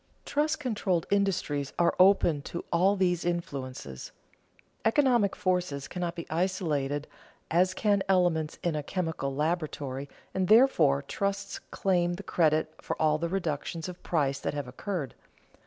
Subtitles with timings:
[0.25, 4.11] Trust controlled industries are open to all these influences.
[4.83, 7.05] Economic forces cannot be isolated
[7.51, 13.19] as can elements in a chemical laboratory, and, therefore, trusts claim the credit for all
[13.19, 15.13] the reductions of price that have occurred.